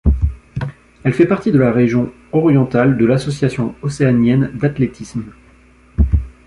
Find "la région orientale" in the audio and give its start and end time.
1.59-2.97